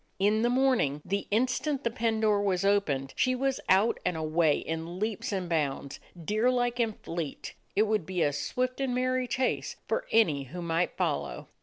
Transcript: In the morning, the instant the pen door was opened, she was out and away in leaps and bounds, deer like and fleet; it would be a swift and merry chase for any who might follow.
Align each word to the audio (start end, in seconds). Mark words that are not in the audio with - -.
In 0.17 0.41
the 0.41 0.49
morning, 0.49 1.03
the 1.05 1.27
instant 1.29 1.83
the 1.83 1.91
pen 1.91 2.21
door 2.21 2.41
was 2.41 2.65
opened, 2.65 3.13
she 3.15 3.35
was 3.35 3.59
out 3.69 3.99
and 4.03 4.17
away 4.17 4.57
in 4.57 4.97
leaps 4.97 5.31
and 5.31 5.47
bounds, 5.47 5.99
deer 6.25 6.49
like 6.49 6.79
and 6.79 6.99
fleet; 7.03 7.53
it 7.75 7.83
would 7.83 8.07
be 8.07 8.23
a 8.23 8.33
swift 8.33 8.81
and 8.81 8.95
merry 8.95 9.27
chase 9.27 9.75
for 9.87 10.07
any 10.11 10.45
who 10.45 10.63
might 10.63 10.97
follow. 10.97 11.49